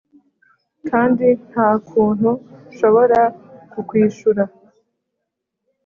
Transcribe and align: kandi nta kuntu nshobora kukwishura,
kandi 0.89 1.27
nta 1.49 1.69
kuntu 1.87 2.29
nshobora 2.71 3.21
kukwishura, 3.71 4.43